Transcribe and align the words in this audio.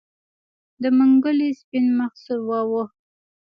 د 0.81 0.83
منګلي 0.97 1.49
سپين 1.59 1.85
مخ 1.97 2.11
سور 2.23 2.39
واوښت. 2.47 2.95